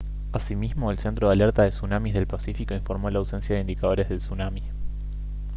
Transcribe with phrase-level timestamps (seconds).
[0.31, 4.17] asimismo el centro de alerta de tsunamis del pacífico informó la ausencia de indicadores de
[4.17, 4.63] tsunami